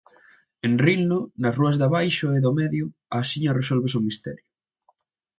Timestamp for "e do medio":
2.37-2.85